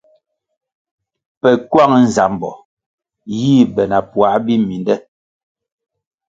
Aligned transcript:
Pe 1.39 1.49
ke 1.57 1.63
kywang 1.71 1.93
nzambo 2.05 2.51
yih 3.39 3.65
be 3.73 3.83
na 3.91 3.99
puãh 4.11 4.35
biminde. 4.45 4.95